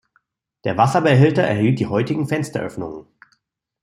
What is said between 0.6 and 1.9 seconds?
Der Wasserbehälter erhielt die